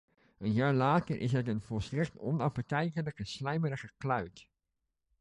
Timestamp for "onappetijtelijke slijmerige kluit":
2.17-4.47